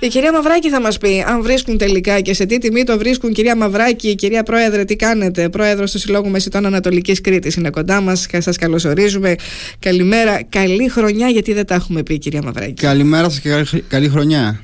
Η 0.00 0.08
κυρία 0.08 0.32
Μαυράκη 0.32 0.70
θα 0.70 0.80
μας 0.80 0.98
πει 0.98 1.24
αν 1.26 1.42
βρίσκουν 1.42 1.78
τελικά 1.78 2.20
και 2.20 2.34
σε 2.34 2.46
τι 2.46 2.58
τιμή 2.58 2.84
το 2.84 2.98
βρίσκουν. 2.98 3.32
Κυρία 3.32 3.56
Μαυράκη, 3.56 4.14
κυρία 4.14 4.42
Πρόεδρε, 4.42 4.84
τι 4.84 4.96
κάνετε; 4.96 5.48
Πρόεδρος 5.48 5.92
του 5.92 5.98
Συλλόγου 5.98 6.28
Μεσητών 6.28 6.66
Ανατολικής 6.66 7.20
Κρήτης 7.20 7.54
είναι 7.54 7.70
κοντά 7.70 8.00
μας. 8.00 8.26
Σας 8.38 8.56
καλωσορίζουμε. 8.56 9.34
Καλημέρα. 9.78 10.42
Καλή 10.48 10.88
χρονιά, 10.88 11.28
γιατί 11.28 11.52
δεν 11.52 11.66
τα 11.66 11.74
έχουμε 11.74 12.02
πει, 12.02 12.18
κυρία 12.18 12.42
Μαυράκη. 12.42 12.72
Καλημέρα 12.72 13.28
σας 13.28 13.40
και 13.40 13.82
καλή 13.88 14.08
χρονιά. 14.08 14.60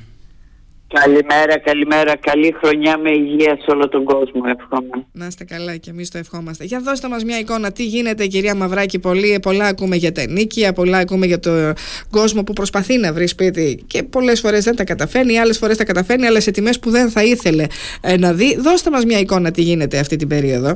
Καλημέρα, 1.03 1.59
καλημέρα. 1.59 2.15
Καλή 2.15 2.55
χρονιά 2.61 2.97
με 2.97 3.11
υγεία 3.11 3.57
σε 3.61 3.71
όλο 3.71 3.89
τον 3.89 4.03
κόσμο, 4.03 4.41
εύχομαι. 4.45 5.05
Να 5.11 5.25
είστε 5.25 5.43
καλά 5.43 5.75
και 5.75 5.89
εμείς 5.89 6.09
το 6.09 6.17
ευχόμαστε. 6.17 6.63
Για 6.63 6.79
δώστε 6.79 7.07
μας 7.07 7.23
μια 7.23 7.39
εικόνα, 7.39 7.71
τι 7.71 7.85
γίνεται, 7.85 8.25
κυρία 8.25 8.55
Μαυράκη. 8.55 8.99
Πολύ, 8.99 9.39
πολλά 9.41 9.65
ακούμε 9.65 9.95
για 9.95 10.11
τα 10.11 10.21
ενίκεια, 10.21 10.73
πολλά 10.73 10.97
ακούμε 10.97 11.25
για 11.25 11.39
τον 11.39 11.73
κόσμο 12.09 12.43
που 12.43 12.53
προσπαθεί 12.53 12.97
να 12.97 13.13
βρει 13.13 13.27
σπίτι 13.27 13.83
και 13.87 14.03
πολλές 14.03 14.39
φορές 14.39 14.63
δεν 14.63 14.75
τα 14.75 14.83
καταφέρνει, 14.83 15.39
άλλες 15.39 15.57
φορές 15.57 15.77
τα 15.77 15.83
καταφέρνει, 15.83 16.25
αλλά 16.25 16.39
σε 16.39 16.51
τιμές 16.51 16.79
που 16.79 16.89
δεν 16.89 17.09
θα 17.09 17.23
ήθελε 17.23 17.65
ε, 18.01 18.17
να 18.17 18.33
δει. 18.33 18.55
Δώστε 18.59 18.89
μας 18.89 19.05
μια 19.05 19.19
εικόνα, 19.19 19.51
τι 19.51 19.61
γίνεται 19.61 19.99
αυτή 19.99 20.15
την 20.15 20.27
περίοδο. 20.27 20.75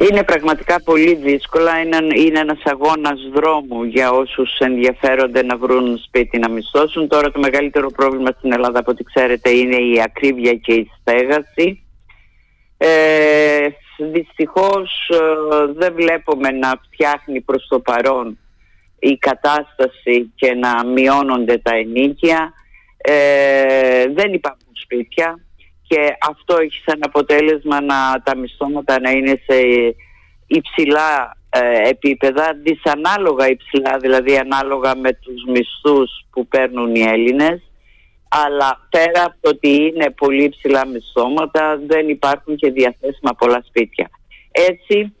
Είναι 0.00 0.22
πραγματικά 0.22 0.82
πολύ 0.82 1.14
δύσκολα. 1.14 1.80
Είναι, 1.80 1.96
είναι 1.96 2.38
ένας 2.38 2.62
αγώνας 2.64 3.20
δρόμου 3.32 3.84
για 3.84 4.10
όσους 4.10 4.58
ενδιαφέρονται 4.58 5.42
να 5.42 5.56
βρουν 5.56 5.98
σπίτι 5.98 6.38
να 6.38 6.50
μισθώσουν. 6.50 7.08
Τώρα 7.08 7.30
το 7.30 7.40
μεγαλύτερο 7.40 7.90
πρόβλημα 7.90 8.30
στην 8.38 8.52
Ελλάδα 8.52 8.78
από 8.78 8.90
ό,τι 8.90 9.04
ξέρετε 9.04 9.50
είναι 9.50 9.76
η 9.76 10.02
ακρίβεια 10.04 10.54
και 10.54 10.72
η 10.72 10.90
στέγαση. 11.00 11.80
Ε, 12.76 13.66
δυστυχώς 13.98 15.08
ε, 15.08 15.72
δεν 15.72 15.94
βλέπουμε 15.94 16.50
να 16.50 16.80
φτιάχνει 16.84 17.40
προς 17.40 17.66
το 17.68 17.80
παρόν 17.80 18.38
η 18.98 19.16
κατάσταση 19.16 20.32
και 20.34 20.54
να 20.54 20.84
μειώνονται 20.84 21.58
τα 21.58 21.74
ενίκια. 21.74 22.52
Ε, 22.96 24.06
δεν 24.14 24.32
υπάρχουν 24.32 24.72
σπίτια 24.72 25.38
και 25.88 26.16
αυτό 26.28 26.56
έχει 26.56 26.82
σαν 26.86 26.98
αποτέλεσμα 27.02 27.80
να 27.80 28.22
τα 28.24 28.36
μισθώματα 28.36 29.00
να 29.00 29.10
είναι 29.10 29.40
σε 29.46 29.56
υψηλά 30.46 31.36
ε, 31.48 31.88
επίπεδα, 31.88 32.56
δυσανάλογα 32.62 33.48
υψηλά, 33.48 33.98
δηλαδή 33.98 34.36
ανάλογα 34.36 34.96
με 34.96 35.12
τους 35.12 35.44
μισθούς 35.46 36.10
που 36.30 36.46
παίρνουν 36.46 36.94
οι 36.94 37.02
Έλληνες 37.02 37.60
αλλά 38.28 38.86
πέρα 38.90 39.24
από 39.24 39.36
το 39.40 39.48
ότι 39.48 39.74
είναι 39.74 40.10
πολύ 40.10 40.44
υψηλά 40.44 40.86
μισθώματα 40.86 41.80
δεν 41.86 42.08
υπάρχουν 42.08 42.56
και 42.56 42.70
διαθέσιμα 42.70 43.32
πολλά 43.38 43.62
σπίτια. 43.66 44.10
Έτσι 44.50 45.14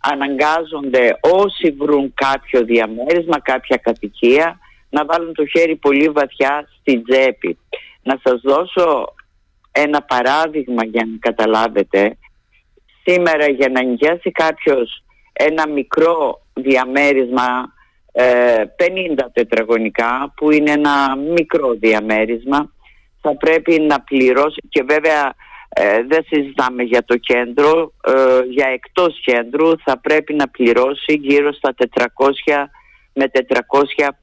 αναγκάζονται 0.00 1.18
όσοι 1.20 1.70
βρουν 1.70 2.12
κάποιο 2.14 2.64
διαμέρισμα, 2.64 3.40
κάποια 3.40 3.76
κατοικία 3.76 4.58
να 4.90 5.04
βάλουν 5.04 5.34
το 5.34 5.46
χέρι 5.46 5.76
πολύ 5.76 6.08
βαθιά 6.08 6.68
στην 6.80 7.04
τσέπη. 7.04 7.58
Να 8.02 8.20
σας 8.22 8.40
δώσω 8.40 9.14
ένα 9.72 10.02
παράδειγμα 10.02 10.84
για 10.84 11.08
να 11.10 11.18
καταλάβετε. 11.18 12.16
Σήμερα 13.02 13.50
για 13.50 13.68
να 13.68 13.82
νοικιάσει 13.82 14.30
κάποιος 14.30 15.02
ένα 15.32 15.68
μικρό 15.68 16.46
διαμέρισμα 16.52 17.72
50 18.12 18.22
ε, 18.22 19.14
τετραγωνικά 19.32 20.32
που 20.36 20.50
είναι 20.50 20.70
ένα 20.70 21.16
μικρό 21.16 21.72
διαμέρισμα 21.72 22.72
θα 23.20 23.36
πρέπει 23.36 23.80
να 23.80 24.00
πληρώσει 24.00 24.60
και 24.68 24.82
βέβαια 24.82 25.34
ε, 25.68 26.02
δεν 26.02 26.24
συζητάμε 26.28 26.82
για 26.82 27.04
το 27.04 27.16
κέντρο 27.16 27.92
ε, 28.06 28.40
για 28.50 28.66
εκτός 28.66 29.20
κέντρου 29.24 29.78
θα 29.84 29.98
πρέπει 29.98 30.34
να 30.34 30.48
πληρώσει 30.48 31.12
γύρω 31.20 31.52
στα 31.52 31.74
400 31.96 32.04
με 33.12 33.30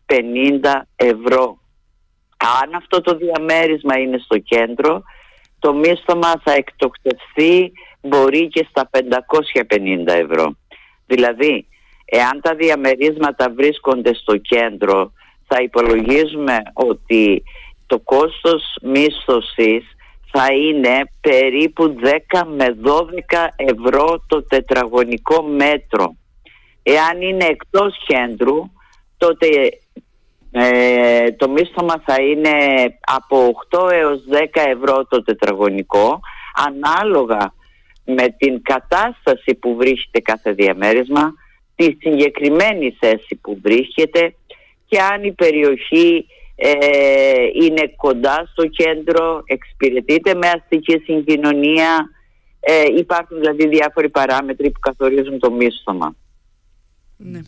450 0.07 0.81
ευρώ. 0.95 1.59
Αν 2.63 2.73
αυτό 2.75 3.01
το 3.01 3.17
διαμέρισμα 3.17 3.99
είναι 3.99 4.17
στο 4.17 4.37
κέντρο 4.37 5.03
το 5.59 5.73
μίσθωμα 5.73 6.41
θα 6.43 6.51
εκτοξευθεί 6.51 7.71
μπορεί 8.01 8.47
και 8.47 8.67
στα 8.69 8.89
550 8.91 8.99
ευρώ. 10.05 10.55
Δηλαδή, 11.05 11.67
εάν 12.05 12.41
τα 12.41 12.55
διαμερίσματα 12.55 13.53
βρίσκονται 13.55 14.13
στο 14.13 14.37
κέντρο, 14.37 15.11
θα 15.47 15.61
υπολογίζουμε 15.61 16.57
ότι 16.73 17.43
το 17.85 17.99
κόστος 17.99 18.63
μίσθωσης 18.81 19.85
θα 20.31 20.53
είναι 20.53 21.01
περίπου 21.21 21.95
10 22.31 22.43
με 22.45 22.77
12 22.83 23.47
ευρώ 23.55 24.25
το 24.27 24.43
τετραγωνικό 24.43 25.43
μέτρο. 25.43 26.15
Εάν 26.83 27.21
είναι 27.21 27.45
εκτός 27.45 27.97
κέντρου, 28.07 28.71
τότε 29.17 29.47
ε, 30.51 31.31
το 31.31 31.49
μίσθωμα 31.49 32.03
θα 32.05 32.21
είναι 32.21 32.49
από 33.01 33.51
8 33.69 33.91
έως 33.91 34.23
10 34.31 34.35
ευρώ 34.53 35.05
το 35.05 35.23
τετραγωνικό 35.23 36.19
ανάλογα 36.65 37.53
με 38.05 38.35
την 38.37 38.61
κατάσταση 38.61 39.55
που 39.55 39.75
βρίσκεται 39.75 40.19
κάθε 40.19 40.51
διαμέρισμα, 40.51 41.33
τη 41.75 41.83
συγκεκριμένη 41.83 42.97
θέση 42.99 43.35
που 43.41 43.59
βρίσκεται 43.61 44.35
και 44.85 44.99
αν 44.99 45.23
η 45.23 45.31
περιοχή 45.31 46.25
ε, 46.55 46.71
είναι 47.63 47.93
κοντά 47.95 48.49
στο 48.51 48.67
κέντρο, 48.67 49.43
εξυπηρετείται 49.45 50.33
με 50.33 50.47
αστική 50.47 51.01
συγκοινωνία, 51.05 52.09
ε, 52.59 52.83
υπάρχουν 52.97 53.39
δηλαδή 53.39 53.67
διάφοροι 53.67 54.09
παράμετροι 54.09 54.71
που 54.71 54.79
καθορίζουν 54.79 55.39
το 55.39 55.51
μίσθωμα. 55.51 56.15
Ναι. 57.17 57.39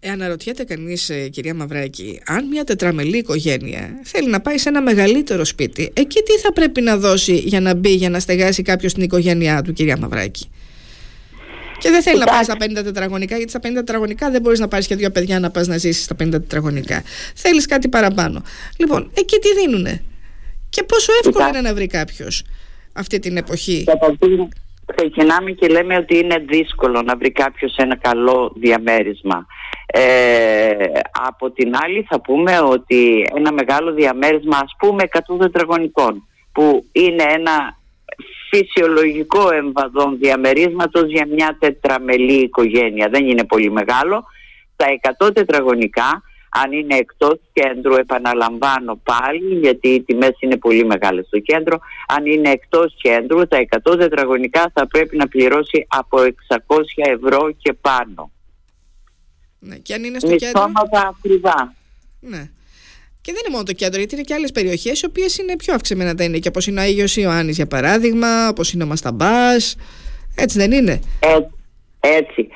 Ε, 0.00 0.10
αναρωτιέται 0.10 0.64
κανείς, 0.64 1.10
ε, 1.10 1.28
κυρία 1.28 1.54
Μαυράκη, 1.54 2.20
αν 2.26 2.46
μια 2.46 2.64
τετραμελή 2.64 3.16
οικογένεια 3.16 4.00
θέλει 4.02 4.28
να 4.28 4.40
πάει 4.40 4.58
σε 4.58 4.68
ένα 4.68 4.82
μεγαλύτερο 4.82 5.44
σπίτι, 5.44 5.90
εκεί 5.94 6.22
τι 6.22 6.32
θα 6.32 6.52
πρέπει 6.52 6.80
να 6.80 6.96
δώσει 6.96 7.36
για 7.36 7.60
να 7.60 7.74
μπει, 7.74 7.94
για 7.94 8.10
να 8.10 8.20
στεγάσει 8.20 8.62
κάποιος 8.62 8.90
στην 8.90 9.02
οικογένειά 9.02 9.62
του, 9.62 9.72
κυρία 9.72 9.96
Μαυράκη; 9.98 10.50
Και 11.78 11.90
δεν 11.90 12.02
θέλει 12.02 12.18
να 12.18 12.26
πάει 12.26 12.42
στα 12.42 12.54
50 12.60 12.82
τετραγωνικά, 12.84 13.36
γιατί 13.36 13.50
στα 13.50 13.60
50 13.60 13.74
τετραγωνικά 13.74 14.30
δεν 14.30 14.40
μπορείς 14.40 14.58
να 14.58 14.68
πάρεις 14.68 14.86
και 14.86 14.96
δύο 14.96 15.10
παιδιά 15.10 15.40
να 15.40 15.50
πας 15.50 15.66
να 15.66 15.76
ζήσεις 15.76 16.04
στα 16.04 16.14
50 16.14 16.30
τετραγωνικά. 16.30 17.02
Θέλεις 17.34 17.66
κάτι 17.66 17.88
παραπάνω. 17.88 18.42
Λοιπόν, 18.76 19.10
εκεί 19.14 19.38
τι 19.38 19.60
δίνουνε; 19.60 20.02
Και 20.68 20.82
πόσο 20.82 21.12
εύκολο 21.24 21.48
είναι 21.48 21.60
να 21.60 21.74
βρει 21.74 21.86
κάποιος 21.86 22.44
αυτή 22.92 23.18
την 23.18 23.36
εποχή; 23.36 23.84
Ξεκινάμε 24.96 25.50
και 25.50 25.68
λέμε 25.68 25.96
ότι 25.96 26.18
είναι 26.18 26.38
δύσκολο 26.38 27.02
να 27.02 27.16
βρει 27.16 27.30
κάποιος 27.30 27.76
ένα 27.76 27.96
καλό 27.96 28.52
διαμέρισμα. 28.56 29.46
Ε, 29.86 30.72
από 31.28 31.50
την 31.50 31.72
άλλη 31.76 32.06
θα 32.10 32.20
πούμε 32.20 32.60
ότι 32.60 33.26
ένα 33.36 33.52
μεγάλο 33.52 33.92
διαμέρισμα 33.92 34.56
ας 34.56 34.74
πούμε 34.78 35.04
100 35.12 35.38
τετραγωνικών 35.38 36.26
που 36.52 36.86
είναι 36.92 37.24
ένα 37.28 37.78
φυσιολογικό 38.50 39.52
εμβαδόν 39.52 40.18
διαμερίσματος 40.18 41.10
για 41.10 41.26
μια 41.26 41.56
τετραμελή 41.60 42.42
οικογένεια 42.42 43.08
δεν 43.08 43.28
είναι 43.28 43.44
πολύ 43.44 43.70
μεγάλο 43.70 44.24
τα 44.76 44.86
100 45.26 45.34
τετραγωνικά 45.34 46.22
αν 46.48 46.72
είναι 46.72 46.96
εκτός 46.96 47.40
κέντρου 47.52 47.94
επαναλαμβάνω 47.94 49.00
πάλι 49.02 49.58
γιατί 49.60 49.88
οι 49.88 50.02
τιμές 50.02 50.36
είναι 50.40 50.56
πολύ 50.56 50.84
μεγάλες 50.84 51.26
στο 51.26 51.38
κέντρο 51.38 51.78
αν 52.08 52.26
είναι 52.26 52.50
εκτός 52.50 52.96
κέντρου 53.02 53.46
τα 53.46 53.66
100 53.84 53.98
τετραγωνικά 53.98 54.70
θα 54.74 54.86
πρέπει 54.86 55.16
να 55.16 55.28
πληρώσει 55.28 55.86
από 55.88 56.18
600 56.18 56.30
ευρώ 56.96 57.50
και 57.58 57.72
πάνω 57.72 58.30
ναι. 59.58 59.76
Και 59.76 59.94
αν 59.94 60.04
είναι 60.04 60.18
στο 60.18 60.36
κέντρο; 60.36 60.72
ακριβά. 61.08 61.74
Ναι. 62.20 62.50
Και 63.20 63.32
δεν 63.32 63.42
είναι 63.44 63.50
μόνο 63.50 63.62
το 63.62 63.72
κέντρο, 63.72 63.98
γιατί 63.98 64.14
είναι 64.14 64.24
και 64.24 64.34
άλλες 64.34 64.52
περιοχές 64.52 65.00
οι 65.00 65.06
οποίες 65.06 65.38
είναι 65.38 65.56
πιο 65.56 65.74
αυξημένα 65.74 66.14
τα 66.14 66.24
είναι. 66.24 66.38
Και 66.38 66.48
όπως 66.48 66.66
είναι 66.66 66.80
ο 66.80 66.82
Άγιος 66.82 67.16
Ιωάννης 67.16 67.56
για 67.56 67.66
παράδειγμα, 67.66 68.48
όπως 68.48 68.72
είναι 68.72 68.84
ο 68.84 68.86
Μασταμπάς. 68.86 69.76
Έτσι 70.34 70.58
δεν 70.58 70.72
είναι; 70.72 71.00
Έτσι. 71.20 71.57
Έτσι. 72.00 72.48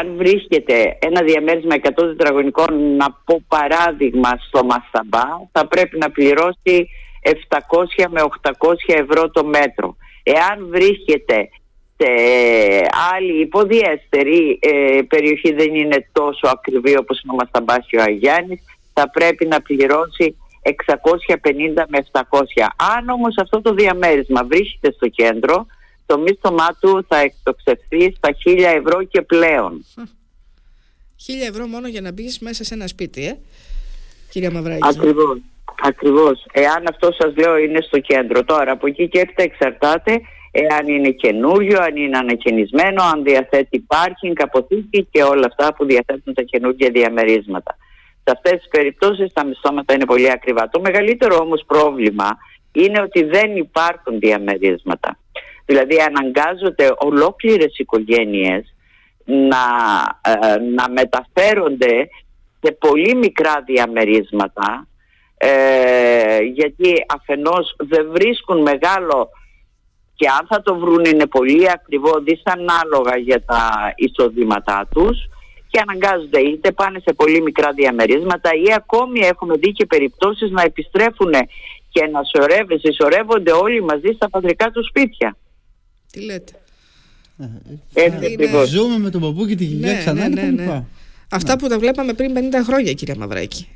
αν 0.00 0.16
βρίσκεται 0.16 0.98
ένα 0.98 1.22
διαμέρισμα 1.22 1.74
100 1.74 1.90
τετραγωνικών, 1.94 2.96
να 2.96 3.06
πω 3.24 3.42
παράδειγμα 3.48 4.30
στο 4.46 4.64
Μασταμπά, 4.64 5.26
θα 5.52 5.66
πρέπει 5.66 5.98
να 5.98 6.10
πληρώσει 6.10 6.88
700 7.22 8.04
με 8.10 8.20
800 8.42 8.52
ευρώ 8.86 9.30
το 9.30 9.44
μέτρο. 9.44 9.96
Εάν 10.22 10.66
βρίσκεται 10.68 11.48
σε 11.96 12.10
άλλη 13.14 13.40
υποδιέστερη 13.40 14.58
ε, 14.62 15.00
περιοχή 15.08 15.52
δεν 15.52 15.74
είναι 15.74 16.08
τόσο 16.12 16.46
ακριβή 16.52 16.96
όπως 16.98 17.20
είναι 17.22 17.32
ο 17.32 17.36
Μασταμπάσιο 17.36 18.02
Αγιάννης 18.02 18.62
θα 18.92 19.10
πρέπει 19.10 19.46
να 19.46 19.60
πληρώσει 19.60 20.36
650 20.62 21.84
με 21.88 22.06
700. 22.12 22.20
Αν 22.96 23.08
όμως 23.08 23.34
αυτό 23.38 23.60
το 23.60 23.74
διαμέρισμα 23.74 24.44
βρίσκεται 24.44 24.92
στο 24.92 25.08
κέντρο 25.08 25.66
το 26.06 26.18
μίσθωμά 26.18 26.68
του 26.80 27.04
θα 27.08 27.16
εκτοξευθεί 27.16 28.14
στα 28.16 28.30
1000 28.44 28.58
ευρώ 28.58 29.02
και 29.02 29.22
πλέον. 29.22 29.84
1000 29.94 31.48
ευρώ 31.48 31.66
μόνο 31.66 31.88
για 31.88 32.00
να 32.00 32.12
μπεις 32.12 32.38
μέσα 32.38 32.64
σε 32.64 32.74
ένα 32.74 32.86
σπίτι, 32.86 33.26
ε, 33.26 33.38
κυρία 34.30 34.50
Μαυράκη. 34.50 34.88
Ακριβώς. 34.88 35.38
Ακριβώς. 35.82 36.46
Εάν 36.52 36.84
αυτό 36.88 37.12
σας 37.18 37.36
λέω 37.36 37.56
είναι 37.56 37.80
στο 37.80 37.98
κέντρο. 37.98 38.44
Τώρα 38.44 38.72
από 38.72 38.86
εκεί 38.86 39.08
και 39.08 39.20
έπειτα 39.20 39.42
εξαρτάται 39.42 40.20
εάν 40.50 40.88
είναι 40.88 41.10
καινούριο, 41.10 41.80
αν 41.80 41.96
είναι 41.96 42.18
ανακαινισμένο, 42.18 43.02
αν 43.02 43.22
διαθέτει 43.22 43.78
πάρκινγκ, 43.78 44.34
αποθήκη 44.38 45.08
και 45.10 45.22
όλα 45.22 45.46
αυτά 45.46 45.74
που 45.74 45.84
διαθέτουν 45.84 46.34
τα 46.34 46.42
καινούργια 46.42 46.90
διαμερίσματα. 46.90 47.76
Σε 48.24 48.32
αυτές 48.36 48.52
τις 48.52 48.68
περιπτώσεις 48.68 49.32
τα 49.32 49.44
μισθώματα 49.44 49.94
είναι 49.94 50.04
πολύ 50.04 50.30
ακριβά. 50.30 50.68
Το 50.68 50.80
μεγαλύτερο 50.80 51.36
όμως 51.36 51.64
πρόβλημα 51.66 52.36
είναι 52.72 53.00
ότι 53.00 53.22
δεν 53.24 53.56
υπάρχουν 53.56 54.18
διαμερίσματα. 54.18 55.18
Δηλαδή 55.66 55.96
αναγκάζονται 56.00 56.94
ολόκληρες 56.98 57.78
οικογένειες 57.78 58.74
να, 59.24 59.64
ε, 60.22 60.56
να 60.58 60.90
μεταφέρονται 60.90 62.08
σε 62.62 62.72
πολύ 62.72 63.14
μικρά 63.14 63.62
διαμερίσματα 63.66 64.86
ε, 65.36 66.38
γιατί 66.38 67.04
αφενός 67.14 67.74
δεν 67.78 68.10
βρίσκουν 68.10 68.62
μεγάλο 68.62 69.28
και 70.14 70.28
αν 70.28 70.46
θα 70.48 70.62
το 70.62 70.74
βρουν 70.74 71.04
είναι 71.04 71.26
πολύ 71.26 71.70
ακριβό 71.70 72.20
δυσανάλογα 72.20 73.16
για 73.16 73.44
τα 73.44 73.92
εισοδήματά 73.96 74.88
τους 74.90 75.28
και 75.68 75.82
αναγκάζονται 75.88 76.40
είτε 76.40 76.72
πάνε 76.72 76.98
σε 76.98 77.12
πολύ 77.12 77.42
μικρά 77.42 77.72
διαμερίσματα 77.72 78.50
ή 78.68 78.72
ακόμη 78.74 79.20
έχουμε 79.20 79.56
δει 79.56 79.72
και 79.72 79.86
περιπτώσεις 79.86 80.50
να 80.50 80.62
επιστρέφουν 80.62 81.32
και 81.90 82.06
να 82.06 82.20
συσσωρεύονται 82.78 83.52
όλοι 83.52 83.82
μαζί 83.82 84.12
στα 84.14 84.30
πατρικά 84.30 84.70
τους 84.70 84.86
σπίτια. 84.86 85.36
Τι 86.14 86.20
λέτε; 86.24 86.52
Έτσι 87.94 88.26
ακριβώς. 88.32 88.68
Ζούμε 88.68 88.98
με 88.98 89.10
τον 89.10 89.20
παππού 89.20 89.46
και 89.46 89.54
τη 89.54 89.64
γυναίκα 89.64 89.92
Ναι, 89.92 89.98
ξανά 89.98 90.28
ναι, 90.28 90.34
και 90.34 90.40
ναι, 90.40 90.40
τα 90.40 90.50
ναι. 90.50 90.62
λοιπά. 90.62 90.86
Αυτά 91.30 91.58
που 91.58 91.68
τα 91.68 91.78
βλέπαμε 91.78 92.12
πριν 92.12 92.34
50 92.36 92.38
χρόνια, 92.64 92.92
κυρία 92.92 93.14
Μαυράκη. 93.18 93.68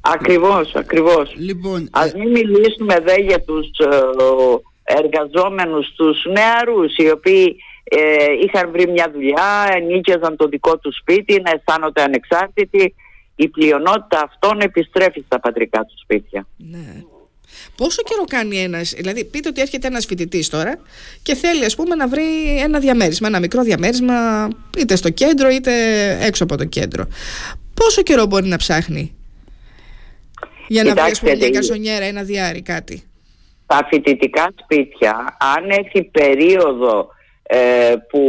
Ακριβώς, 0.00 0.74
ακριβώς. 0.74 1.34
Λοιπόν, 1.36 1.88
Ας 1.92 2.12
ε, 2.12 2.18
μην 2.18 2.30
μιλήσουμε 2.30 3.00
δε 3.00 3.14
για 3.20 3.40
τους 3.40 3.66
ε, 3.66 3.86
εργαζόμενους, 4.82 5.94
τους 5.96 6.24
νεαρούς 6.32 6.96
οι 6.96 7.10
οποίοι 7.10 7.56
ε, 7.84 7.98
είχαν 8.44 8.70
βρει 8.70 8.90
μια 8.90 9.10
δουλειά, 9.14 9.68
ενίκαιζαν 9.74 10.36
το 10.36 10.48
δικό 10.48 10.78
τους 10.78 10.96
σπίτι, 10.96 11.40
να 11.40 11.50
αισθάνονται 11.50 12.02
ανεξάρτητοι. 12.02 12.94
Η 13.36 13.48
πλειονότητα 13.48 14.22
αυτών 14.24 14.60
επιστρέφει 14.60 15.22
στα 15.26 15.40
πατρικά 15.40 15.84
τους 15.84 16.00
σπίτια. 16.00 16.46
Ναι. 16.56 17.02
Πόσο 17.78 18.02
καιρό 18.02 18.24
κάνει 18.24 18.62
ένας, 18.62 18.92
δηλαδή 18.96 19.24
πείτε 19.24 19.48
ότι 19.48 19.60
έρχεται 19.60 19.86
ένας 19.86 20.06
φοιτητής 20.06 20.48
τώρα 20.48 20.78
και 21.22 21.34
θέλει 21.34 21.64
ας 21.64 21.74
πούμε 21.74 21.94
να 21.94 22.08
βρει 22.08 22.58
ένα 22.62 22.78
διαμέρισμα, 22.78 23.28
ένα 23.28 23.40
μικρό 23.40 23.62
διαμέρισμα 23.62 24.48
είτε 24.78 24.96
στο 24.96 25.10
κέντρο 25.10 25.48
είτε 25.48 25.72
έξω 26.26 26.44
από 26.44 26.56
το 26.56 26.64
κέντρο. 26.64 27.04
Πόσο 27.74 28.02
καιρό 28.02 28.26
μπορεί 28.26 28.46
να 28.46 28.56
ψάχνει 28.56 29.14
για 30.68 30.84
να 30.84 30.90
βρει 30.92 31.00
ας 31.10 31.20
πούμε, 31.20 31.32
Κοιτάξτε, 31.32 31.36
μια 31.36 31.46
η- 31.48 31.50
καρσονιέρα, 31.52 32.04
ένα 32.04 32.22
διάρρη, 32.22 32.62
κάτι; 32.62 33.02
Τα 33.66 33.86
φοιτητικά 33.90 34.48
σπίτια, 34.62 35.36
αν 35.56 35.70
έχει 35.70 36.02
περίοδο 36.02 37.08
ε, 37.42 37.94
που 38.10 38.20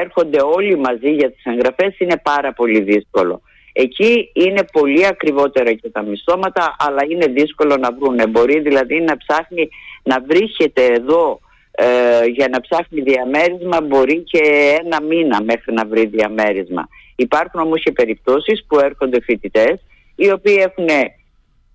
έρχονται 0.00 0.38
όλοι 0.42 0.78
μαζί 0.78 1.10
για 1.10 1.32
τις 1.32 1.44
εγγραφές, 1.44 1.98
είναι 1.98 2.16
πάρα 2.22 2.52
πολύ 2.52 2.80
δύσκολο. 2.80 3.42
Εκεί 3.84 4.30
είναι 4.32 4.64
πολύ 4.72 5.06
ακριβότερα 5.06 5.72
και 5.72 5.88
τα 5.90 6.02
μισθώματα, 6.02 6.76
αλλά 6.78 7.02
είναι 7.08 7.26
δύσκολο 7.26 7.76
να 7.76 7.92
βρούνε. 7.92 8.26
Μπορεί 8.26 8.60
δηλαδή 8.60 9.00
να 9.00 9.16
ψάχνει 9.16 9.68
να 10.02 10.20
βρίσκεται 10.20 10.84
εδώ 10.84 11.40
ε, 11.70 12.24
για 12.24 12.48
να 12.48 12.60
ψάχνει 12.60 13.00
διαμέρισμα, 13.00 13.80
μπορεί 13.80 14.22
και 14.22 14.40
ένα 14.84 15.02
μήνα 15.02 15.42
μέχρι 15.42 15.72
να 15.72 15.86
βρει 15.86 16.06
διαμέρισμα. 16.06 16.88
Υπάρχουν 17.16 17.60
όμως 17.60 17.82
και 17.82 17.92
περιπτώσεις 17.92 18.64
που 18.68 18.78
έρχονται 18.78 19.20
φοιτητές, 19.20 19.80
οι 20.16 20.30
οποίοι 20.30 20.56
έχουν 20.58 20.88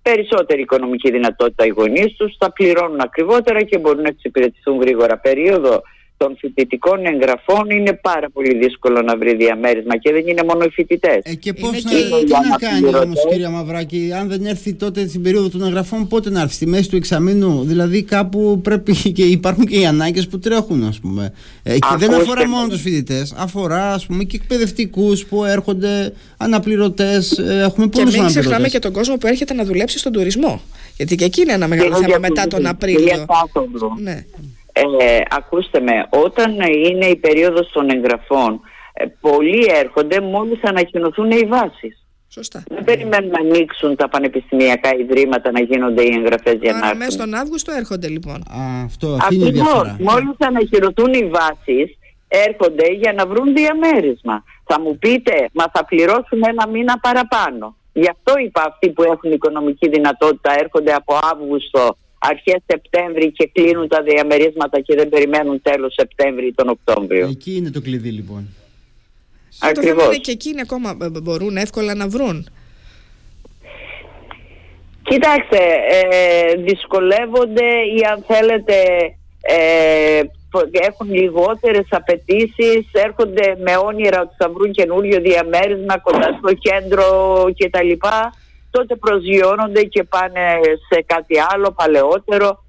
περισσότερη 0.02 0.60
οικονομική 0.60 1.10
δυνατότητα 1.10 1.64
οι 1.64 1.68
γονείς 1.68 2.16
τους, 2.16 2.36
θα 2.38 2.52
πληρώνουν 2.52 3.00
ακριβότερα 3.00 3.62
και 3.62 3.78
μπορούν 3.78 4.02
να 4.02 4.08
εξυπηρετηθούν 4.08 4.80
γρήγορα. 4.80 5.18
Περίοδο 5.18 5.82
των 6.24 6.36
φοιτητικών 6.40 6.98
εγγραφών 7.12 7.70
είναι 7.70 7.92
πάρα 8.08 8.28
πολύ 8.30 8.52
δύσκολο 8.58 9.02
να 9.02 9.16
βρει 9.16 9.32
διαμέρισμα 9.36 9.96
και 10.02 10.12
δεν 10.12 10.26
είναι 10.26 10.42
μόνο 10.48 10.64
οι 10.64 10.70
φοιτητές. 10.70 11.20
ε, 11.22 11.34
και 11.34 11.52
Είναι 11.56 11.68
πώς 11.70 11.82
και 11.82 11.94
να, 12.10 12.18
οι 12.18 12.24
τι 12.24 12.30
να 12.32 12.56
κάνει 12.56 12.76
αναπληρωτές. 12.76 13.02
όμως 13.02 13.18
κυρία 13.30 13.50
Μαυράκη, 13.50 14.10
αν 14.20 14.28
δεν 14.28 14.44
έρθει 14.44 14.72
τότε 14.74 15.06
στην 15.08 15.22
περίοδο 15.22 15.48
των 15.48 15.62
εγγραφών, 15.62 16.08
πότε 16.08 16.30
να 16.30 16.40
έρθει, 16.40 16.54
στη 16.54 16.66
μέση 16.66 16.88
του 16.90 16.96
εξαμήνου; 16.96 17.62
Δηλαδή 17.64 18.02
κάπου 18.02 18.60
πρέπει 18.62 18.92
και 19.16 19.24
υπάρχουν 19.24 19.64
και 19.66 19.78
οι 19.80 19.86
ανάγκες 19.86 20.26
που 20.28 20.38
τρέχουν, 20.38 20.84
ας 20.84 20.98
πούμε. 21.00 21.32
Ε, 21.62 21.72
και 21.72 21.78
δεν 21.98 22.08
Ακούστε 22.10 22.22
αφορά 22.22 22.40
με. 22.40 22.46
μόνο 22.54 22.68
τους 22.68 22.80
φοιτητές, 22.80 23.34
αφορά 23.36 23.92
ας 23.92 24.06
πούμε 24.06 24.24
και 24.24 24.36
εκπαιδευτικούς 24.42 25.24
που 25.24 25.44
έρχονται, 25.44 26.12
αναπληρωτές, 26.36 27.38
ε, 27.38 27.42
έχουμε 27.68 27.86
Και 27.86 27.98
πολλούς 27.98 28.14
μην 28.16 28.24
ξεχνάμε 28.26 28.46
αναπληρωτές. 28.46 28.72
και 28.72 28.78
τον 28.78 28.92
κόσμο 28.92 29.16
που 29.16 29.26
έρχεται 29.26 29.54
να 29.54 29.64
δουλέψει 29.64 29.98
στον 29.98 30.12
τουρισμό. 30.12 30.60
Γιατί 30.96 31.14
και 31.14 31.24
εκεί 31.24 31.40
είναι 31.40 31.52
ένα 31.52 31.68
μεγάλο 31.68 31.96
θέμα 31.96 32.18
μετά 32.18 32.46
τον 32.46 32.66
Απρίλιο. 32.66 33.26
Ναι. 34.02 34.24
Ε, 34.76 35.20
ακούστε 35.30 35.80
με, 35.80 36.06
όταν 36.10 36.52
είναι 36.88 37.06
η 37.06 37.16
περίοδος 37.16 37.70
των 37.72 37.90
εγγραφών, 37.90 38.60
ε, 38.92 39.04
πολλοί 39.20 39.66
έρχονται 39.74 40.20
μόλις 40.20 40.62
ανακοινωθούν 40.62 41.30
οι 41.30 41.44
βάσεις. 41.44 41.98
Σωστά. 42.28 42.62
Δεν 42.68 42.84
περιμένουν 42.84 43.30
να 43.30 43.40
ανοίξουν 43.40 43.96
τα 43.96 44.08
πανεπιστημιακά 44.08 44.90
ιδρύματα 44.96 45.50
να 45.50 45.60
γίνονται 45.60 46.02
οι 46.02 46.12
εγγραφές 46.18 46.54
για 46.60 46.72
να 46.72 46.76
Άρα 46.76 46.86
έρθουν. 46.86 46.98
μέσα 46.98 47.10
στον 47.10 47.34
Αύγουστο 47.34 47.72
έρχονται 47.72 48.08
λοιπόν. 48.08 48.34
Α, 48.34 48.84
αυτό, 48.84 49.06
αυτή 49.20 49.34
είναι 49.34 49.44
η 49.44 49.48
Ακριβώς. 49.48 49.72
διαφορά. 49.72 49.96
Μόλις 50.00 50.36
ανακοινωθούν 50.38 51.12
οι 51.12 51.24
βάσεις, 51.36 51.98
έρχονται 52.28 52.86
για 52.92 53.12
να 53.12 53.26
βρουν 53.26 53.54
διαμέρισμα. 53.54 54.44
Θα 54.64 54.80
μου 54.80 54.98
πείτε, 54.98 55.48
μα 55.52 55.64
θα 55.72 55.84
πληρώσουν 55.84 56.40
ένα 56.48 56.68
μήνα 56.68 56.98
παραπάνω. 56.98 57.76
Γι' 57.92 58.08
αυτό 58.10 58.32
είπα 58.44 58.62
αυτοί 58.66 58.90
που 58.90 59.02
έχουν 59.02 59.32
οικονομική 59.32 59.88
δυνατότητα 59.88 60.54
έρχονται 60.58 60.92
από 60.92 61.18
Αύγουστο, 61.32 61.96
αρχές 62.30 62.60
Σεπτέμβρη 62.66 63.32
και 63.32 63.50
κλείνουν 63.52 63.88
τα 63.88 64.02
διαμερίσματα 64.02 64.80
και 64.80 64.94
δεν 64.94 65.08
περιμένουν 65.08 65.62
τέλος 65.62 65.94
Σεπτέμβρη 65.96 66.46
ή 66.46 66.52
τον 66.54 66.68
Οκτώβριο. 66.68 67.26
Εκεί 67.26 67.56
είναι 67.56 67.70
το 67.70 67.80
κλειδί 67.80 68.10
λοιπόν. 68.10 68.48
Και 69.60 69.72
το 69.74 69.80
θέμα 69.80 69.92
Ακριβώς. 69.92 70.06
είναι 70.06 70.16
και 70.16 70.30
εκείνοι 70.30 70.60
ακόμα 70.60 70.96
ε, 71.02 71.20
μπορούν 71.22 71.56
εύκολα 71.56 71.94
να 71.94 72.08
βρουν. 72.08 72.48
Κοιτάξτε, 75.02 75.58
ε, 75.90 76.54
δυσκολεύονται 76.62 77.64
ή 77.96 78.00
αν 78.12 78.24
θέλετε 78.26 78.74
ε, 79.40 80.22
πο- 80.50 80.68
έχουν 80.72 81.12
λιγότερες 81.14 81.86
απαιτήσεις, 81.90 82.86
έρχονται 82.92 83.56
με 83.64 83.76
όνειρα 83.76 84.20
ότι 84.20 84.34
θα 84.38 84.48
βρουν 84.50 84.72
καινούριο 84.72 85.20
διαμέρισμα 85.20 85.98
κοντά 85.98 86.38
στο 86.38 86.54
κέντρο 86.54 87.04
κτλ. 87.58 87.92
Τότε 88.76 88.96
προσγειώνονται 88.96 89.82
και 89.82 90.02
πάνε 90.04 90.40
σε 90.88 91.04
κάτι 91.06 91.34
άλλο 91.52 91.72
παλαιότερο. 91.72 92.64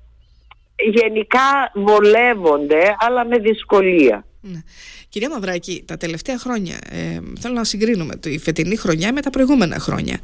Γενικά 0.94 1.48
βολεύονται, 1.74 2.96
αλλά 3.00 3.26
με 3.26 3.38
δυσκολία. 3.38 4.26
Ναι. 4.42 4.62
Κυρία 5.10 5.30
Μαυράκη, 5.30 5.84
τα 5.88 5.98
τελευταία 5.98 6.38
χρόνια, 6.40 6.76
ε, 6.90 7.20
θέλω 7.40 7.54
να 7.54 7.64
συγκρίνουμε 7.64 8.16
τη 8.16 8.40
φετινή 8.40 8.76
χρονιά 8.76 9.14
με 9.14 9.22
τα 9.22 9.30
προηγούμενα 9.30 9.80
χρόνια. 9.80 10.18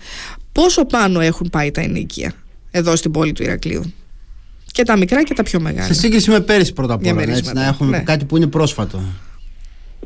Πόσο 0.52 0.86
πάνω 0.86 1.20
έχουν 1.20 1.50
πάει 1.52 1.72
τα 1.72 1.82
ενίκια 1.82 2.34
εδώ 2.72 2.96
στην 2.96 3.12
πόλη 3.12 3.32
του 3.32 3.44
Ηρακλείου; 3.44 3.94
Και 4.72 4.84
τα 4.84 4.98
μικρά 4.98 5.24
και 5.24 5.34
τα 5.34 5.44
πιο 5.44 5.60
μεγάλα. 5.60 5.88
Σε 5.88 5.94
σύγκριση 5.94 6.30
με 6.30 6.42
πέρυσι 6.42 6.74
πρώτα 6.74 6.94
απ' 6.94 7.02
όλα, 7.02 7.10
έτσι, 7.10 7.24
Διαμερίσματα, 7.26 7.62
να 7.62 7.68
έχουμε 7.68 7.98
ναι. 7.98 8.04
κάτι 8.04 8.26
που 8.26 8.38
είναι 8.38 8.48
πρόσφατο. 8.48 9.02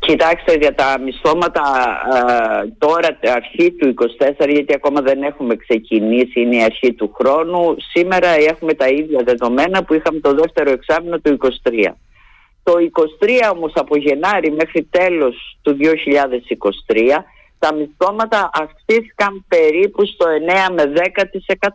Κοιτάξτε 0.00 0.56
για 0.56 0.74
τα 0.74 1.00
μισθώματα 1.00 1.62
α, 1.62 2.18
τώρα 2.78 3.18
αρχή 3.22 3.72
του 3.72 3.94
24 4.38 4.48
γιατί 4.48 4.74
ακόμα 4.74 5.00
δεν 5.00 5.22
έχουμε 5.22 5.56
ξεκινήσει 5.56 6.40
είναι 6.40 6.56
η 6.56 6.62
αρχή 6.62 6.92
του 6.92 7.14
χρόνου. 7.18 7.76
Σήμερα 7.78 8.28
έχουμε 8.28 8.74
τα 8.74 8.88
ίδια 8.88 9.22
δεδομένα 9.24 9.84
που 9.84 9.94
είχαμε 9.94 10.20
το 10.20 10.34
δεύτερο 10.34 10.70
εξάμεινο 10.70 11.18
του 11.18 11.38
23 11.40 11.48
το 12.66 12.72
23 13.20 13.52
όμως 13.52 13.72
από 13.74 13.96
Γενάρη 13.96 14.50
μέχρι 14.50 14.82
τέλος 14.90 15.58
του 15.62 15.76
2023 15.80 16.98
τα 17.58 17.74
μισθώματα 17.74 18.50
αυξήθηκαν 18.52 19.44
περίπου 19.48 20.06
στο 20.06 20.26
9 20.70 20.74
με 20.74 20.92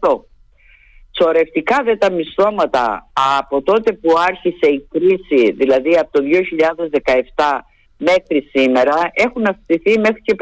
10% 0.01 0.21
Σορευτικά 1.17 1.83
δε 1.83 1.95
τα 1.95 2.11
μισθώματα 2.11 3.09
από 3.37 3.61
τότε 3.61 3.91
που 3.93 4.13
άρχισε 4.27 4.67
η 4.67 4.87
κρίση, 4.91 5.51
δηλαδή 5.51 5.97
από 5.97 6.11
το 6.11 6.23
2017 7.35 7.59
μέχρι 8.01 8.49
σήμερα, 8.53 8.95
έχουν 9.13 9.45
αυξηθεί 9.45 9.99
μέχρι 9.99 10.21
και 10.21 10.35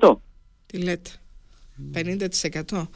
50%. 0.00 0.16
Τι 0.66 0.78
λέτε; 0.78 1.10
50%. 1.94 2.88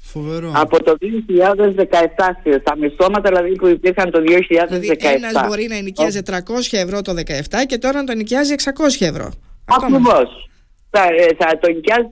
Φοβερό. 0.00 0.52
Από 0.54 0.82
το 0.84 0.96
2017 1.00 2.60
τα 2.62 2.76
μισθώματα 2.76 3.28
δηλαδή 3.28 3.54
που 3.54 3.66
υπήρχαν 3.66 4.10
το 4.10 4.18
2017. 4.18 4.22
Δηλαδή 4.68 5.06
ένας 5.06 5.46
μπορεί 5.46 5.66
να 5.68 5.76
ενοικιάζει 5.76 6.20
300 6.26 6.32
ευρώ 6.70 7.02
το 7.02 7.12
17 7.12 7.66
και 7.66 7.78
τώρα 7.78 7.98
να 7.98 8.04
το 8.04 8.12
ενοικιάζει 8.12 8.54
600 8.64 9.06
ευρώ. 9.06 9.30
Ακόμα. 9.64 9.96
Ακριβώς. 9.96 10.50
Θα, 10.90 11.02
ε, 11.02 11.34
θα 11.38 11.58
το 11.58 11.70
νοικιάζει 11.70 12.08